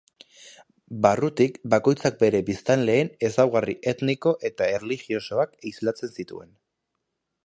[1.05, 6.51] Barruti bakoitzak bere biztanleen ezaugarri etniko eta erlijiosoak islatzen zituen.